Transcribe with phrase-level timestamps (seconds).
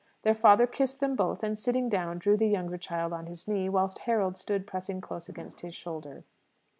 [0.23, 3.69] Their father kissed them both, and, sitting down, drew the younger child on his knee,
[3.69, 6.23] whilst Harold stood pressing close against his shoulder.